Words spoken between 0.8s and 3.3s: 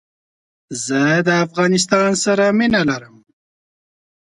زه دافغانستان سره مينه لرم